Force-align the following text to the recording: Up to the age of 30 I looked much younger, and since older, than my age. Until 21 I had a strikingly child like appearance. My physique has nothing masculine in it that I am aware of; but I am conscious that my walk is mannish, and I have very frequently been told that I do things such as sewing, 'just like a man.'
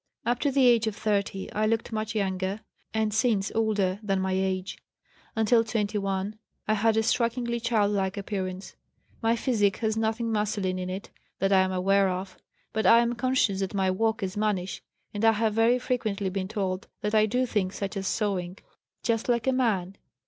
Up 0.25 0.39
to 0.39 0.49
the 0.49 0.65
age 0.65 0.87
of 0.87 0.95
30 0.95 1.51
I 1.53 1.67
looked 1.67 1.91
much 1.91 2.15
younger, 2.15 2.61
and 2.91 3.13
since 3.13 3.51
older, 3.53 3.99
than 4.01 4.19
my 4.19 4.31
age. 4.33 4.79
Until 5.35 5.63
21 5.63 6.39
I 6.67 6.73
had 6.73 6.97
a 6.97 7.03
strikingly 7.03 7.59
child 7.59 7.91
like 7.91 8.17
appearance. 8.17 8.75
My 9.21 9.35
physique 9.35 9.77
has 9.77 9.95
nothing 9.95 10.31
masculine 10.31 10.79
in 10.79 10.89
it 10.89 11.11
that 11.37 11.53
I 11.53 11.59
am 11.61 11.71
aware 11.71 12.09
of; 12.09 12.35
but 12.73 12.87
I 12.87 12.97
am 13.01 13.13
conscious 13.13 13.59
that 13.59 13.75
my 13.75 13.91
walk 13.91 14.23
is 14.23 14.35
mannish, 14.35 14.81
and 15.13 15.23
I 15.23 15.33
have 15.33 15.53
very 15.53 15.77
frequently 15.77 16.31
been 16.31 16.47
told 16.47 16.87
that 17.01 17.13
I 17.13 17.27
do 17.27 17.45
things 17.45 17.75
such 17.75 17.95
as 17.95 18.07
sewing, 18.07 18.57
'just 19.03 19.29
like 19.29 19.45
a 19.45 19.53
man.' 19.53 19.97